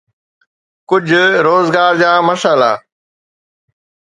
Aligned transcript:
ڪجهه 0.89 1.25
روزگار 1.47 1.91
جا 2.01 2.11
مسئلا. 2.29 2.71